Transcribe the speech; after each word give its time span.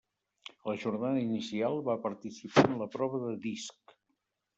A 0.61 0.69
la 0.69 0.77
jornada 0.83 1.19
inicial, 1.25 1.77
va 1.89 1.97
participar 2.05 2.63
en 2.69 2.73
la 2.81 2.89
prova 2.97 3.21
de 3.27 3.35
disc. 3.45 3.95